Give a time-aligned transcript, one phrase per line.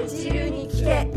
[0.00, 1.08] 一流に聞け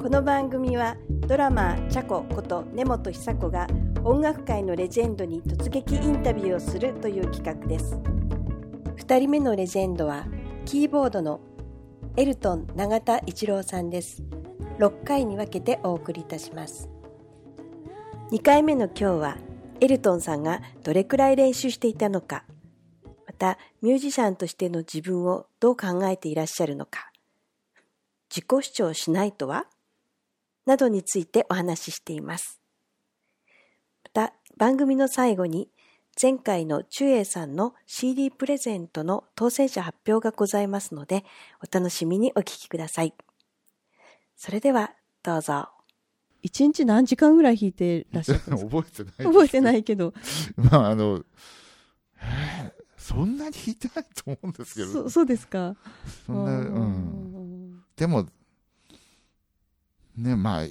[0.00, 3.66] この番組はドラマーチャコこと根本久子が
[4.04, 7.96] 音楽界のレジェンドに突撃インタビューをするという企画です。
[8.96, 10.26] 2人目のレジェンドは
[10.64, 11.40] キーボードの
[12.16, 14.22] エルトン永田一郎さんです。
[14.78, 16.88] 6回に分けてお送りいたします。
[18.30, 19.38] 2回目の今日は
[19.80, 22.44] エルトンさんがどれくらい練習していたのか
[23.26, 27.10] またミュージシャンとしての自分をどう考えていらっしゃるのか
[28.34, 29.66] 自己主張しないとは？
[30.66, 32.60] などについてお話ししています。
[34.04, 35.68] また番組の最後に
[36.20, 41.24] 前回の中英さんの CD プレゼントの当選者発表がございますので
[41.60, 43.14] お楽しみにお聞きください。
[44.36, 45.68] それではどうぞ。
[46.42, 48.70] 一日何時間ぐらい弾いてらっしゃったんですか？
[48.82, 50.12] 覚えてない覚えてないけど。
[50.56, 51.24] まああの
[52.20, 54.86] えーそんなに弾いてないと思うんですけど。
[54.86, 55.76] そそうですか。
[56.24, 57.33] そんなううんん
[57.96, 58.26] でも
[60.16, 60.64] ねまあ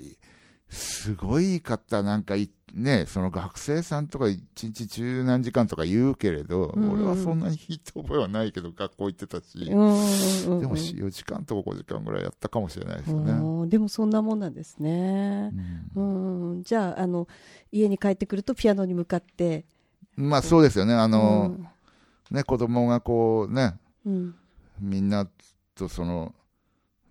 [0.70, 15.52] すごい方なんかいねその学生さんとか一日十何時間とか言うけれど、俺はそんなに弾いた覚えはないけど学校行ってたし、うんうんうんでも4時間とか5時間ぐらいやったかもしれないですよね、うんでもそんなもんなんですね。
[15.96, 16.54] うん。
[16.54, 16.64] うん。
[16.64, 17.28] じゃああの
[17.72, 19.66] 家に帰ってくるとピアノに向かって。
[20.16, 20.94] まあそうですよね。
[20.94, 21.56] あの、
[22.32, 22.36] うん。
[22.36, 24.36] ね子供がこうねうん。
[24.82, 25.28] みんな
[25.76, 26.34] とその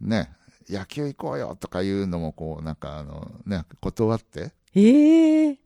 [0.02, 0.30] ね
[0.68, 4.52] 野球行こうよとかいうのもこうなんかあのね断って。
[4.74, 5.58] ええ。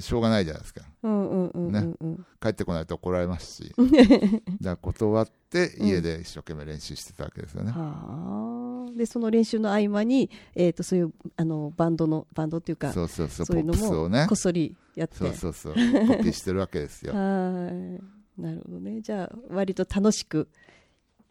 [0.00, 0.82] しょうがないじゃないですか。
[1.04, 2.26] うんうんうんうんうん。
[2.40, 3.74] 帰ってこないと怒られますし。
[3.76, 8.96] だから断って家で一生懸命練習してたわけですよね、はあ。
[8.96, 14.22] でその練習の合間に、えー、とそういうあのバンドのバンドっていうかそうそうそうそういうのポップスをね。
[14.22, 15.16] もこっそりやって。
[15.16, 15.74] そうそうそう。
[15.74, 17.12] コピーしてるわけですよ。
[17.14, 18.40] はい。
[18.40, 19.00] なるほどね。
[19.00, 20.48] じゃあ割と楽しく、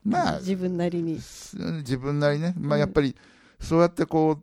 [0.05, 1.19] まあ自分なりに。
[1.19, 2.79] す自分なりね、まあ、うん。
[2.79, 3.15] やっぱり
[3.59, 4.39] そうやってこ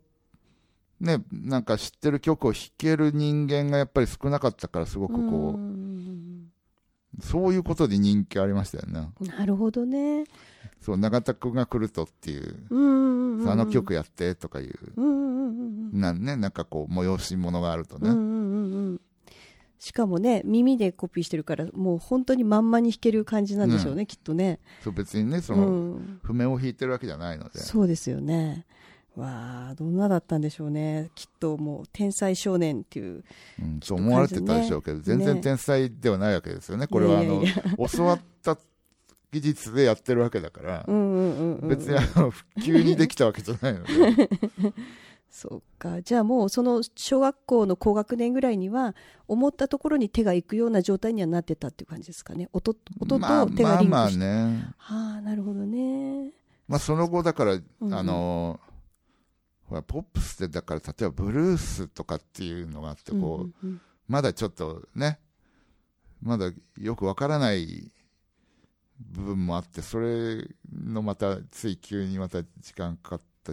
[1.01, 5.21] うねなんか知ってる曲を弾ける人間がやっぱり少なかったからすごくこ
[5.57, 5.91] う、うん
[7.23, 9.11] そういうことで人気ありましたよね。
[9.21, 10.25] なるほどね。
[10.81, 18.11] そう永田君が来るとっていう、あの曲やってとかいう、うんうんうんうんなんねなんかこう催し物があるとね、
[19.81, 24.61] しかもね耳でコピーしてるからもう本当にまんまに弾ける感じなんでしょうね、きっとね。
[24.85, 27.59] そう別にねそうの、ん、譜面を弾いてるわけじゃないので。
[27.59, 28.67] そうですよね。
[29.17, 31.11] わあどんなだったんでしょうね。
[31.15, 33.25] きっともう天才少年っていう
[33.61, 37.21] うん、そう思われてたでしょうけど、全然天才ではないわけですよね、これは。
[37.21, 37.43] あの
[37.91, 38.59] 教わった
[39.33, 41.69] 技術でやってるわけだから、うんうんうんうん。
[41.71, 44.29] 別にあの 急にできたわけじゃないので、
[45.31, 46.03] そうか。
[46.03, 48.95] じゃあもうその小学校の高学年ぐらいには
[49.29, 52.49] 思ったところに手が行くような状態にはなってたっていう感じですかね。
[52.53, 56.33] 音音まあと手まあまあがリンクして、ね、はあなるほどね。
[56.67, 58.61] まあ、その後、だから、うんあの
[59.65, 65.21] ほらポップスって、だから例えばブルースとかっていうのがあってこう、うんうんまだちょっとね、
[66.21, 67.93] まだよくわからない
[68.99, 73.53] 部分もあって、それのまた追求にまた時間かかった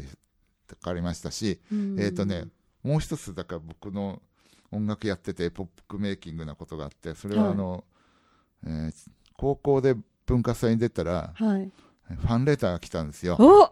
[0.75, 1.99] かかりましたし、うん。
[1.99, 2.45] えっ、とね、
[2.83, 4.21] もう一つだから僕の
[4.71, 7.83] 音楽やっててポップメイキングなことがあって、それはあの、
[8.65, 8.91] えー
[9.39, 9.95] 高校で
[10.25, 11.71] 文化祭に出たら、はい。
[12.09, 13.35] ファンレターが来たんですよ。
[13.39, 13.71] お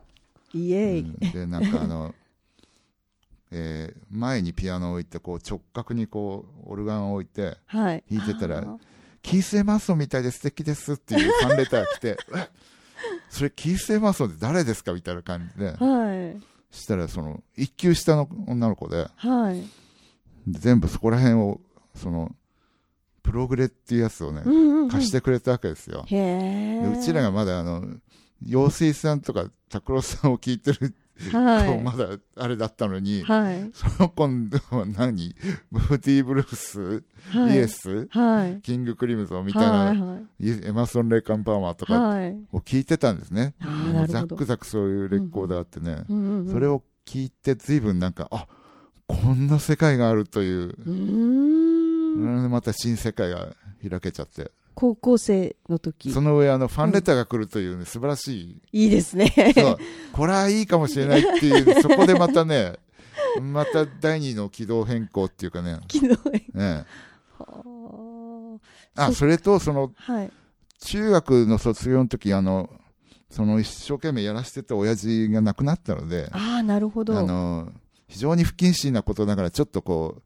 [0.55, 1.31] イエーイ、うん。
[1.31, 2.13] で、なんかあの、
[3.51, 8.03] えー前にピアノを置いて、こう直角にこう、オルガンを置いて、はい。
[8.11, 8.63] 弾いてたら
[9.21, 12.49] キース・エマーソンみたいで素敵ですっていうファンレターが来て、 え
[13.29, 14.93] それキース・エマーソンって誰ですか？
[14.93, 16.41] みたいな感じで、はい
[16.75, 19.63] したらその、一級下の女の子で、はい。
[20.47, 21.59] 全部そこら辺を、
[21.95, 22.35] その、
[23.23, 24.89] プログレっていうやつをね、うんうんうん。
[24.89, 26.05] 貸してくれたわけですよ。
[26.07, 27.83] でうちらがまだあの、
[28.45, 30.93] 陽水さんとか拓郎さんを聞いてる
[31.31, 31.79] はい。
[31.83, 33.69] まだあれだったのに、はい。
[33.73, 35.35] その今度は何？
[35.71, 37.55] ブーティーブルース、はい。
[37.55, 38.61] イエス、はい。
[38.61, 40.67] キングクリムゾンみたいな、はいはい。
[40.67, 42.37] エマソン・レイカン・パーマーとかはい。
[42.51, 43.55] を聞いてたんですね。
[43.61, 44.13] あーなるほど。
[44.13, 46.51] ザックザクそういうレコーダーあってね、うんうんうん。
[46.51, 48.47] それを聞いて随分なんか、あ
[49.07, 53.55] こんな世界があるという、うんまた新世界が
[53.87, 56.11] 開けちゃって、高校生の時。
[56.11, 59.33] その上あのファンレターが来るというね、素晴らしい、いいですね。
[59.55, 59.77] そう、
[60.11, 62.73] これはいいかもしれないっていう、 そこでまたね、
[63.41, 66.85] また第二の軌道変更っていうかね、昨日ね。
[67.39, 68.59] は
[68.95, 70.31] あ、それと、その、あはい。
[70.79, 72.69] 中学の卒業の時、あの、
[73.29, 77.17] その一生懸命やらせてた親父が亡くなったので、ああなるほど。
[77.17, 77.69] あの、
[78.07, 80.24] 非常に不謹慎なことながら、ちょっとこう、あ、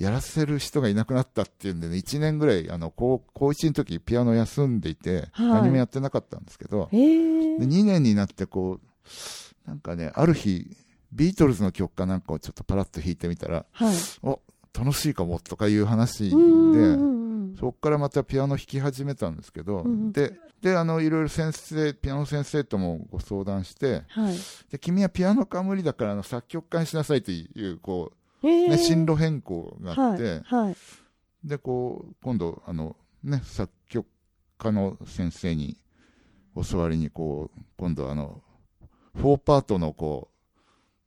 [0.00, 10.74] やらせる人がいなくなったっていうんでね、1年ぐらい、あの、高高1の時ピアノ休んでいて、はい何もやってなかったんですけど、で2年になってこう、なんかね、ある日、
[11.12, 13.94] ビートルズの曲かなんかをちょっとパラッと弾いてみたら、はい。
[14.22, 14.40] お
[14.72, 16.36] 楽しいかもとかいう話で、
[17.58, 24.34] そこからまたピアノ弾き始めたんですけど、うんうんでであのいろいろ先生ピアノ先生ともご相談してはい。
[24.70, 30.64] で君はピアノ科無理だからあの作曲家にしなさいというこう、えね、進路変更があって、はい。
[30.66, 30.76] はい。
[31.44, 34.06] でこう今度あの、ね、作曲
[34.58, 35.78] 家の先生に
[36.70, 38.42] 教わりにこう今度あの
[39.16, 40.28] 4パートのこ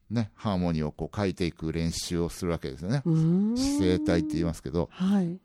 [0.10, 3.04] う、ね、ハーモニーをこう書いていく練習をするわけですよね。
[3.56, 5.40] 姿勢体って言いますけどはい。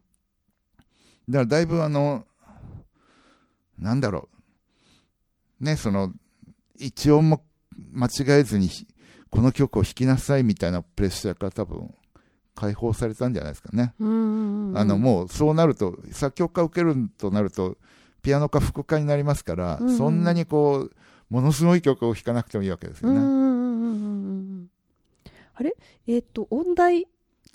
[1.28, 2.24] だからだいぶあの
[3.78, 4.28] なんだろ
[5.60, 6.12] うねその
[6.76, 7.44] 一音も
[7.92, 8.68] 間違えずに
[9.30, 11.94] この曲を弾きなさいみたいなプレッシャーから多分
[12.54, 13.94] 解放されたんじゃないですかね。
[14.00, 17.76] あのもうそうなると作曲家受けるとなると
[18.22, 19.96] ピアノ科副科になりますから、うんうん。
[19.96, 20.92] そんなにこう
[21.30, 23.20] ものすごい曲を弾かなくてもいいわけですよね。
[25.54, 25.76] あれ？
[26.06, 27.06] えっ、と音大、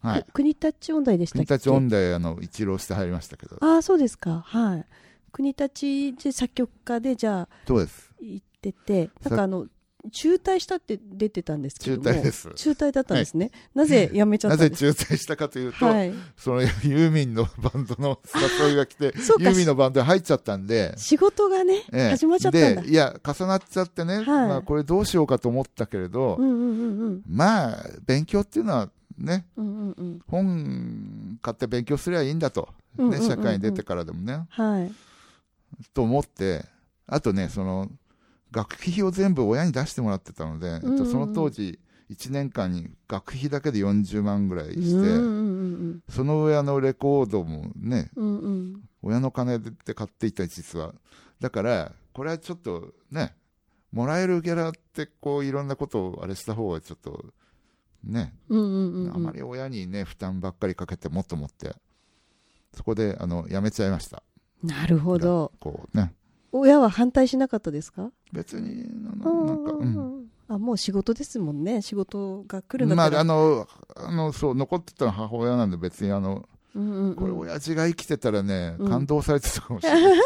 [0.02, 0.26] はい。
[0.32, 1.48] 国立音大でしたっけ？
[1.48, 4.44] 国立音大あの一浪して入りましたけど、ああそうですか。
[4.46, 4.86] はい。
[5.32, 8.12] 国立で作曲家でじゃあそうです。
[8.22, 9.68] 行っててさなんかあの
[10.12, 12.50] 中退したって出てたんですけ中ども退です。
[12.56, 16.14] 中退だったんですね、なぜ辞めちゃっなぜたんです中退したかというと、はい。
[16.38, 18.20] そのユーミンのバンドの
[18.62, 19.06] 誘いが来て
[19.40, 22.10] ユーミンのバンドに入っちゃったんで、仕事がね、ええ。
[22.10, 22.82] 始まっちゃったんだ。
[22.82, 27.24] でいや重なっちゃってね、まあ、これどうしようかと思ったけれど、うんうんうんうん。
[27.28, 30.20] まあ勉強っていうのはねうんうんうん。
[30.28, 32.68] 本買って勉強すればいいんだと、ね、
[32.98, 33.28] うんうんうんうん。
[33.28, 34.92] 社会に出てからでもね、はい。
[35.94, 36.66] と思って
[37.08, 37.90] あとねその
[38.54, 41.80] 学費を全部親に出してもらってたので、うんうんえっとその当時
[42.10, 48.44] 1年間に学費だけで40万ぐらいして、うんうんその上あのレコードもねうんうん。
[48.44, 50.96] うん親の金で買っていた実は。
[51.42, 53.36] だからこれはちょっとね
[53.92, 57.26] もらえるギャラってこういろんなことをあれした方がちょっと
[58.06, 59.16] ね、うんうんうんうん。
[59.16, 61.76] あまり親にね負担ばっかりかけてもっと思って
[62.74, 64.24] そこであのやめちゃいました。
[64.64, 65.52] なるほど。
[65.60, 66.14] こうね
[66.54, 68.12] 親は反対しなかったですか？
[68.32, 68.86] 別に
[69.24, 69.88] あのなんか、ううん。
[70.20, 71.82] んあもう仕事ですもんね。
[71.82, 77.16] 仕事が来るんだまああのあのそう残ってたのは母親なんで別にあのうんうんうん。
[77.16, 78.90] これ親父が生きてたらね、うん。
[78.90, 80.20] 感動されてたかもしれない、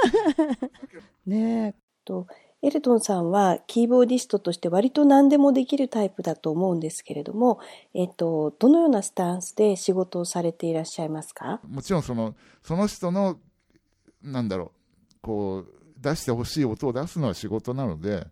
[1.28, 1.76] ねえ。
[2.06, 2.26] と
[2.64, 7.60] エルトンさんはキーボーディストとして割と何でもできるタイプだと思うんですけれども、
[7.94, 11.60] えっと、どのようなスタンスで仕事をされていらっしゃいますか？
[11.68, 12.34] もちろんその
[12.64, 13.38] その人の
[14.24, 14.72] なんだろ
[15.14, 15.74] うこう
[16.08, 18.28] 出してほしい音を出すのは仕事なので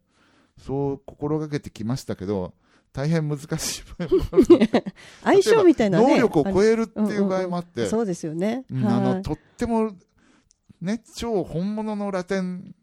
[0.57, 2.53] そう心がけてきましたけど
[2.93, 3.83] 大変難しい
[5.23, 9.15] 相性みたいなね能力を超ええるっていう場合もあって、そうですよね、うんあはい。
[9.15, 9.91] のとっても
[10.79, 12.73] ね超本物のラテン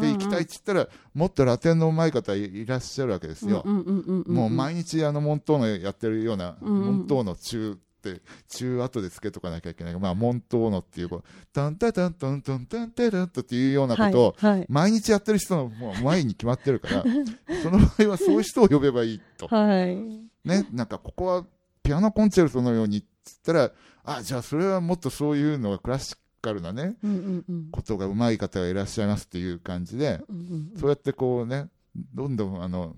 [0.00, 6.84] で行きたいっつったら、もっとラテンの上手い方いらっしゃるわけですよ、うんうんうんうんうんもう毎日あのモントーノやってるような、うんうん。
[6.86, 9.98] モントーノ中って中後でつけとかなきゃいけない。
[9.98, 11.10] まあモントーノっていう
[11.52, 17.04] タンタタンタンタンタンタランタっていうようなことを、はい毎日やってる人のもう前に決まってるから
[17.62, 19.96] その場合はそういう人を呼べばいいと、はい、
[20.44, 21.46] ねなんかここは
[21.82, 23.72] ピアノコンチェルトのようにっつったら
[24.04, 27.68] あじゃあそれはもっとそういうのがクラシカルなねうんうんうん。
[27.70, 30.20] ことが上手い方がいらっしゃいますっていう感じで、
[30.78, 31.68] そうやってこうね、
[32.14, 32.96] どんどんあの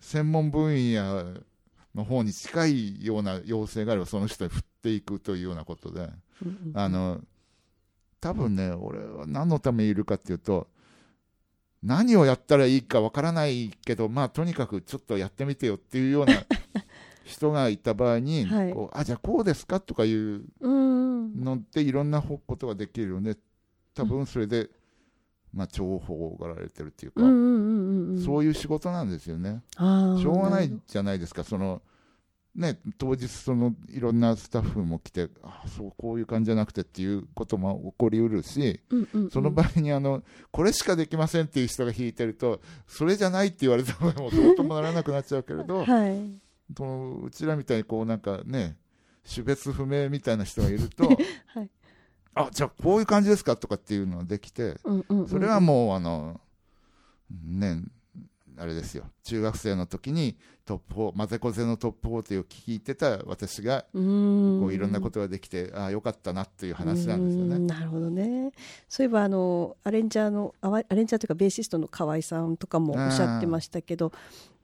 [0.00, 1.34] 専門分野
[1.94, 6.08] の方に近いような要請があれば、その人に振っていくというようなことで、
[6.74, 7.20] あの
[8.20, 10.68] 多分ね、俺は何のためにいるかっていうと、
[11.82, 16.32] 何をやったらいいかわからないけど、まあ、とにかくちょっとやってみてよっていうような
[17.24, 18.72] 人がいた場合に、はい。
[18.72, 23.36] こうあじゃあこうですかとかいうのっていろんなことができるよね。
[23.94, 24.70] 多分それで、
[25.52, 29.62] まあ、重宝がられてるっていうか、うんうんうんうんそういう仕事なんですよね。
[29.76, 31.82] しょうがないるじゃないですか、その
[32.54, 39.30] ね、当日、そのいろんなスタッフも来て、あそうこういう感じじゃなくてっていうことも起こりうるし、うんうんうん。
[39.30, 46.40] その場合にあの、これしかできませんっていう人が弾いてると、それじゃないって言われたら、もうどうともならなくなっちゃうけれど、 はい。
[46.76, 48.76] そのうちらみたいにこうなんかね、
[49.28, 51.08] 種別不明みたいな人がいると、
[51.46, 51.70] はい。
[52.36, 55.28] あじゃあこういう感じですかとかっていうのができて、うんうんうん。
[55.28, 56.40] それはもうあの
[57.30, 57.82] ね
[58.56, 59.04] あれですよ。
[59.24, 67.58] 中学生の時にトップ4混ぜこぜのトップ40を聞いてた私がこういろんなことができてああよかったなっていう話なんですよね。
[67.58, 68.52] なるほどね。
[68.88, 74.12] そういえばあのアレンジャーのアレンジャーというかベーシストの河合さんとかもおっしゃってましたけど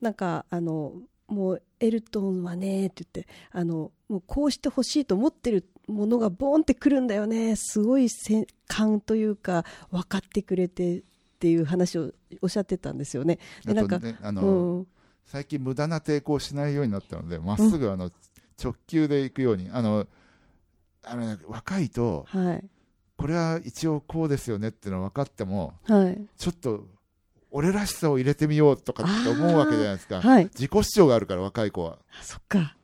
[0.01, 0.95] なんかあの
[1.27, 7.57] もうエルトンはねって言ってあのもうこうしてほしいと思ってるものがボーンってくるんだよね。
[7.57, 11.03] すごいせ感というか分かってくれて
[11.41, 13.39] っていう話をおっしゃってたんですよね。
[13.65, 14.87] でなんか、あとねあの、うん、
[15.25, 18.11] 最近無駄な抵抗をしないようになったのでまっすぐあの
[18.63, 19.71] 直球で行くように。
[19.73, 20.07] あの
[21.03, 22.65] あの、ね、若いとはい。
[23.17, 26.21] これは一応こうですよねっていうのは分かってもはい。
[26.37, 26.87] ちょっと
[27.51, 30.21] 俺らしさを入れてみようとかって思うわけじゃないですか。
[30.21, 30.45] はい。
[30.45, 31.99] 自己主張があるから若い子は。
[32.21, 32.77] あそっか。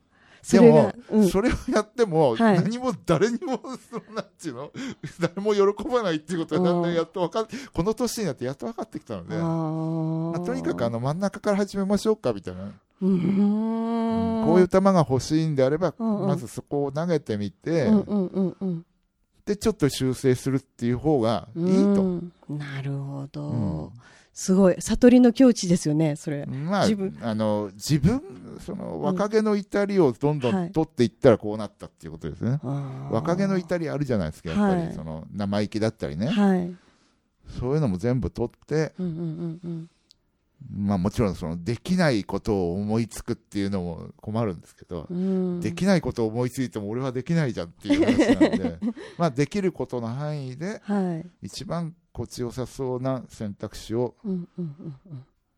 [0.52, 2.62] でもが、うん、それをやってもはい。
[2.62, 3.60] 何も誰にも
[3.90, 4.70] そのなんていうの？
[5.20, 9.34] 誰も喜ばないっていうことがだんだんやっと分かっこの年になってやっと分かってきたので。
[9.36, 10.36] あー。
[10.38, 12.72] まあとにかくあの真ん中から始めましょうかみたいな。
[13.02, 14.44] うーん。
[14.44, 17.90] こういう球が欲しいんであれば、まずそこを投げてみて、
[19.44, 22.02] で、ちょっと修正するっていう方がいいと。
[22.02, 22.32] うん。
[22.48, 23.90] なるほど、うん
[24.36, 24.76] すごい。
[24.78, 27.16] 悟りの境地ですよねそれ、まあ、自分。
[27.22, 28.20] あの、自分、
[28.60, 32.60] その、若気の至りをどんどはいん取っていったらこうなったっていうことですね。
[32.62, 33.14] あー。
[33.14, 34.92] 若気の至りあるじゃないですか、やっぱり、はい。
[34.92, 36.26] その、生意気だったりね。
[36.26, 36.70] はい。
[37.58, 39.90] そういうのも全部取って、うんうんうんうん。
[40.70, 45.60] まあもちろんその、できないことを思いつくっていうのも困るんですけど、うん。
[45.60, 48.78] できないことを思いついても俺はできないじゃんっていう話なんで、
[49.16, 51.46] まあできることの範囲で、はい。
[51.46, 54.94] 一番心地よさそうな選択肢を、うんうん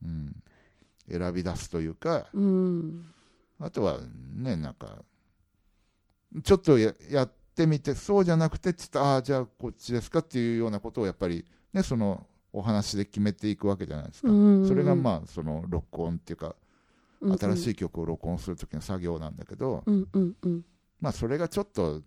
[0.02, 0.36] うん、
[1.08, 2.44] 選び出すというか、うん。
[2.44, 3.14] うん
[3.60, 3.98] あとは
[4.36, 5.02] ね、なんか、
[6.44, 14.28] ちょっとややってみて、そうじゃなくて、ちょっと、ああ、じゃあこっちですかっていうようなことをやっぱり、ね、そのお話で決めていくわけじゃないですか。
[14.28, 14.68] うん。
[14.68, 16.54] それがまあ、その録音っていうか、
[17.20, 17.38] うんうん。
[17.38, 20.64] 新しい曲を録音するときの作業なんだけど、うんうんうん。
[21.00, 22.00] まあ、それがちょっと、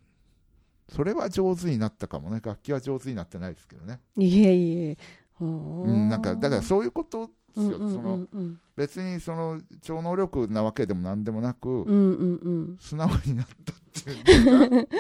[0.94, 4.02] それは上手になったかもね、楽器は上手になってないですけどね。
[4.18, 4.98] いえいえ。
[5.40, 7.78] ううん、なんか、だからそういうことですよ。
[7.78, 8.60] うんうんそのうん。
[8.76, 12.78] 別にその超能力なわけでもなんでもなく、うんうんうん。
[12.80, 14.92] 素直になったっていうか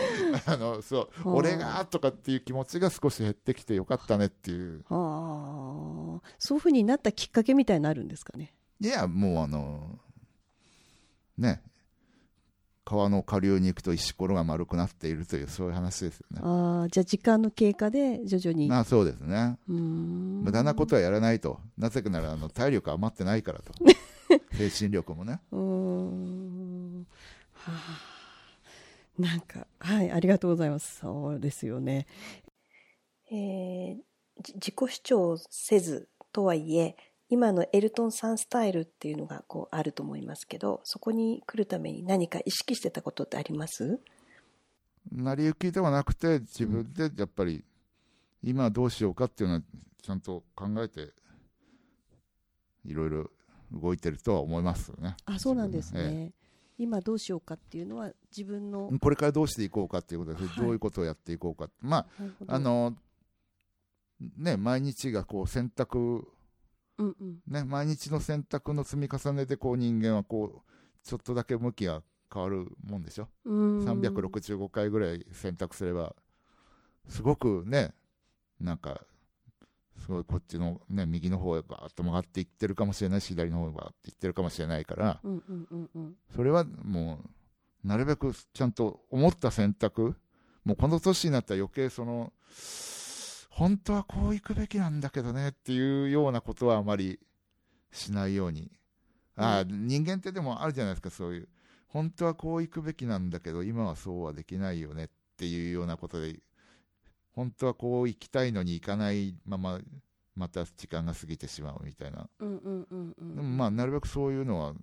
[0.54, 4.84] あのそうはあ俺がとかっていう気持ちが少し減ってきてよかったねっていう。
[4.90, 8.54] ああそういうふうになったきっかけみたいになるんですかね？
[8.80, 10.00] いやもうあの
[11.38, 11.64] ね
[12.84, 16.40] 川の下流に行くと石ころが丸くなっているというそういう話ですよね。
[16.44, 18.68] ああじゃあ時間の経過で徐々に。
[18.68, 19.58] まあそうですね。
[19.68, 21.60] 無駄なことはやらないと。
[21.78, 23.74] なぜならあの体力余ってないからと。
[24.58, 25.40] 精神力もね。
[25.52, 27.08] うーん。
[27.54, 28.12] はあ。
[29.20, 31.00] なんかはいありがとうございます。
[31.00, 32.08] そうですよね。
[33.32, 34.12] えー
[34.42, 36.96] じ自己主張せずとはいえ
[37.32, 44.02] 今のエルトンさんスタイルっていうのがこうあると思いますけどそこに来るために何か意識してたことってあります？
[45.10, 47.64] 成り行きではなくて自分でやっぱり
[48.44, 49.62] 今はどうしようかっていうのは
[50.02, 51.14] ちゃんと考えて
[52.84, 53.30] いろいろ
[53.72, 55.16] 動いてるとは思いますよね。
[55.26, 56.32] あそうなんですえね、
[56.78, 60.58] 今どうしようかっていうのは自分のえこれからどうしていこうかっていうことです、はい。
[60.66, 62.06] どういうことをやっていこうかまあ
[62.48, 62.94] あの
[64.38, 66.28] ね毎日がこう選択
[67.02, 67.40] うんうん。
[67.48, 72.04] ね毎日の選択の積み重ねでこう人間はこうちょっとだけ向きが
[72.34, 73.28] 変わるもんでしょ？
[73.46, 76.16] うーん365回ぐらい選択すれば
[77.08, 77.94] すごくね
[78.60, 79.02] なんか
[79.98, 86.16] すごいこっちのね右の方へガーッと曲がっていってるかもしれないし左の方へガーッていってるかもしれないからうんうんうんうん。
[86.36, 87.20] それはも
[87.84, 90.16] うなるべくちゃんと思った選択
[90.64, 92.32] もうこの年になったら余計その
[93.52, 97.20] 本当はこう行くべきなんだけどねっていうようなことはあまり
[97.92, 98.72] しないように。
[99.36, 101.50] ああ、人間ってでもあるじゃないですかそういう。
[101.88, 106.40] 本当はこう行くべきなんだけど今はそうはできないよねっていうようなことで
[107.34, 109.80] 本当はこう行きたいのに行かないまま
[110.36, 113.36] また時間が過ぎてしまうみたいな、うんうんうんうん。
[113.36, 114.74] でもまあなるべくそういうのは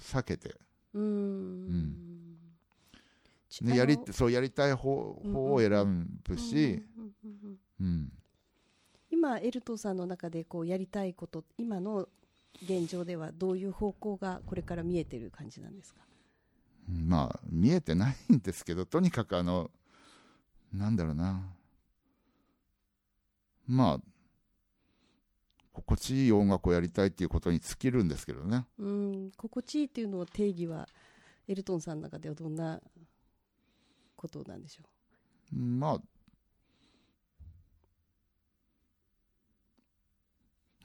[0.00, 0.56] 避けて。
[0.94, 2.08] うーん。
[3.62, 5.70] でやりそうやりたい方うん方を選
[6.24, 6.82] ぶし、
[7.80, 8.12] うん。
[9.10, 12.08] 今エルトンさんの中でこうやりたいこと今の
[12.62, 16.00] 現状ではどういう方向がこれから見えてる感じなんですか？
[16.88, 19.70] まあ見えてないんですけどとにかくあの
[20.72, 21.42] なんだろうな。
[23.66, 24.00] まあ
[25.72, 28.66] 心地いい音楽をやりたいっていうことに尽きるんですけどね。
[28.78, 29.30] うん。
[29.36, 30.88] 心地いいっていうのを定義は
[31.46, 32.80] エルトンさんの中ではどんな
[34.16, 34.82] ことなんでしょ
[35.54, 36.00] まあ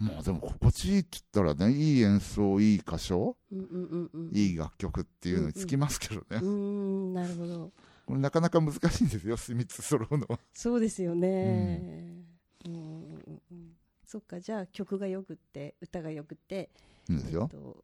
[0.03, 4.37] まあでも心地いいって言ったらねいい演奏いい歌唱ううんうんうんうん。
[4.37, 7.71] いい楽曲っていうのにつきますけどね、うーんなるほど。
[8.05, 10.39] これなかなか難しいんですよ 3つ揃うのは。
[10.53, 12.27] そうですよね。
[12.65, 12.73] うん。
[12.73, 13.77] うんうんうん。
[14.05, 16.69] そっかじゃあ曲がよくって歌がよくって
[17.07, 17.49] ですよ。
[17.53, 17.83] えっと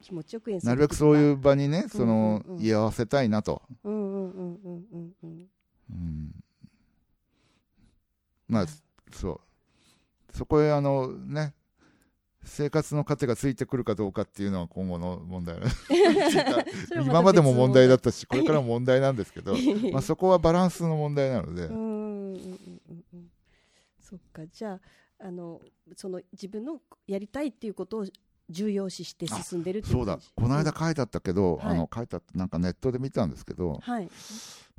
[0.00, 2.56] 気持ちよく演奏なるべくそういうう場にねそのうんうん。
[2.58, 5.48] うん居合わせたいなと、うんうんうんうんうんうん。
[5.90, 6.44] うん、
[8.48, 8.66] まあ
[9.10, 9.40] そう
[10.38, 11.52] そこへあのね
[12.44, 15.56] 生活の糧がついてくるかどうかっていうのは今後の問題
[17.04, 19.56] 今までも問題だったしこれからも問題なんですけど
[19.92, 21.88] まあそこはバランスの問題なので、うん
[24.00, 24.46] そっか。
[24.46, 24.80] じゃ
[25.20, 25.60] ああの
[25.96, 28.06] その自分のやりたいっていうことを
[28.48, 30.20] 重要視して進んでるそうだ。
[30.36, 34.08] この間書いてあったけど、うん、あの書いてあったなんかネットで見たんですけど、はい、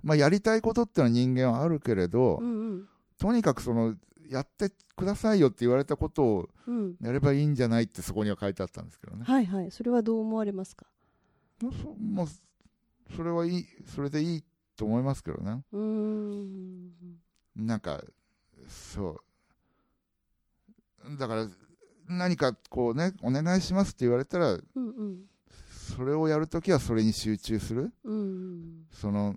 [0.01, 2.87] まあ、やりたいことってのは人間はあるけれど、うんうん、
[3.19, 3.95] とにかくその
[4.29, 6.49] やってくださいよって言われたことを
[7.01, 9.23] やればいいんじゃないってそこには書いてあったんですけどね。
[9.25, 9.71] はいはい。
[9.71, 10.85] それはどう思われますか？
[11.61, 12.27] もうそもう
[13.15, 14.43] それはいいそれでいい
[14.77, 15.63] と思いますけどね。
[15.71, 16.91] うん。
[17.55, 18.03] なんか
[18.67, 19.19] そ
[21.05, 21.17] う。
[21.17, 21.47] だから
[22.07, 25.19] 何かこうねお願いしますって言われたら、うんうん、
[25.69, 29.35] それをやるときはそれに集中する、うんうん、その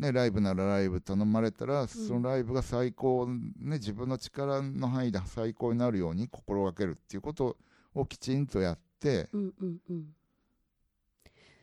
[0.00, 7.58] ね、ライブならライブ頼まれたら、そのライブが最高、ね、自分の力の範囲で最高になるように心がけるっていうこと
[7.94, 10.06] をきちんとやって、うんうんうん。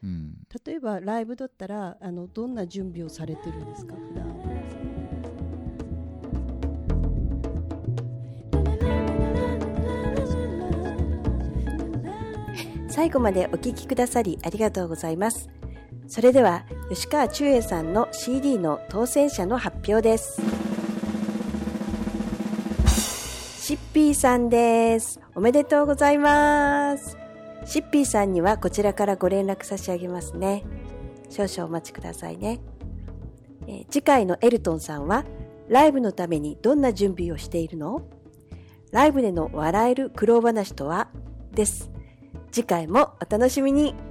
[0.04, 4.28] うん、例えばライブだったらあのどんな準備をされてるんですか普段。
[12.88, 15.57] 最後までお聴きくださりありがとうございます。
[16.08, 20.42] それでは吉川中英さんの CD の当選者の発表です。
[23.60, 25.20] シッピーさんです。
[25.36, 27.18] おめでとうございます。
[27.66, 30.64] シッピーさんにはこちらからご連絡差し上げますね。
[31.30, 32.62] 少々お待ちくださいね、
[33.68, 35.26] え次回のエルトンさんは
[35.68, 38.04] ライブのためにどんな準備をしているの？
[38.92, 41.10] ライブでの笑える苦労話とは？
[41.52, 41.92] です。
[42.50, 44.07] 次回もお楽しみに。